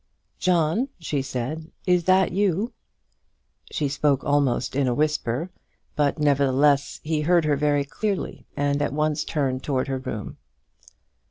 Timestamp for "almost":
4.23-4.75